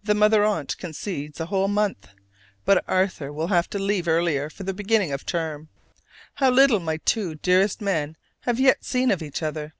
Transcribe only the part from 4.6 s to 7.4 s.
the beginning of term. How little my two